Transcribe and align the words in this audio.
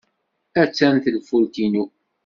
Attan 0.61 0.95
tenfult-inu. 1.03 1.83